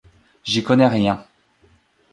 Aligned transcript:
J'y 0.43 0.63
connais 0.63 0.87
rien 0.89 1.23